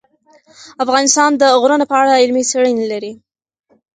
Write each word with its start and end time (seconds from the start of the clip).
افغانستان 0.83 1.29
د 1.35 1.43
غرونه 1.61 1.85
په 1.89 1.95
اړه 2.01 2.19
علمي 2.21 2.43
څېړنې 2.49 2.85
لري. 2.91 3.11